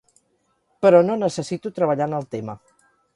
Però 0.85 1.01
no 1.09 1.17
necessito 1.25 1.73
treballar 1.81 2.09
en 2.11 2.17
el 2.21 2.25
tema. 2.33 2.57